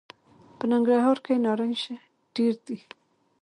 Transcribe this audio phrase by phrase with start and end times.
[0.57, 1.79] په ننګرهار کي نارنج
[2.35, 2.77] ډېر دي.